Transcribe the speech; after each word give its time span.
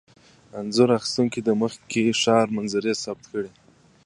انځور 0.59 0.89
اخیستونکي 0.97 1.39
د 1.43 1.49
مکې 1.59 2.03
ښاري 2.21 2.51
منظرې 2.55 2.93
ثبت 3.03 3.25
کړي. 3.31 3.51